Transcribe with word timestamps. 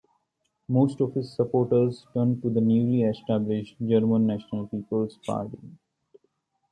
Most 0.67 0.99
of 0.99 1.15
its 1.15 1.35
supporters 1.35 2.07
turned 2.15 2.41
to 2.41 2.49
the 2.49 2.59
newly 2.59 3.03
established 3.03 3.75
German 3.87 4.25
National 4.25 4.65
People's 4.65 5.15
Party. 5.17 5.59